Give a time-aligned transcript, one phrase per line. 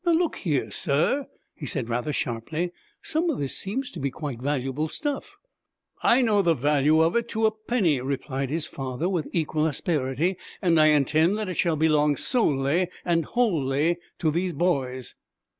[0.03, 2.71] 'Now, look here, sir,' he said, rather sharply,
[3.03, 5.35] 'some of this seems to be quite valuable stuff'
[6.01, 10.37] 'I know the value of it to a penny,' replied his father, with equal asperity,
[10.59, 15.13] 'and I intend that it shall belong solely and wholly to these boys.'